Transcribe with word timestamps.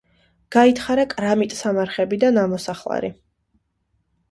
გაითხარა 0.53 1.05
კრამიტსამარხები 1.11 2.21
და 2.25 2.33
ნამოსახლარი. 2.41 3.15